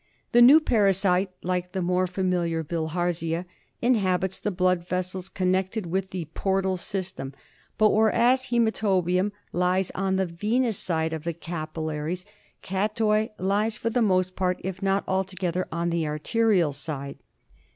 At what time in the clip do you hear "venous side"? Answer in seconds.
10.25-11.13